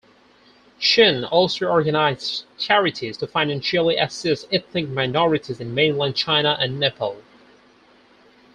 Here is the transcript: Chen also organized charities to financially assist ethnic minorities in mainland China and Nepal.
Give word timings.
Chen 0.79 1.23
also 1.25 1.67
organized 1.67 2.45
charities 2.57 3.17
to 3.17 3.27
financially 3.27 3.97
assist 3.97 4.47
ethnic 4.51 4.89
minorities 4.89 5.59
in 5.59 5.75
mainland 5.75 6.15
China 6.15 6.57
and 6.59 6.79
Nepal. 6.79 7.21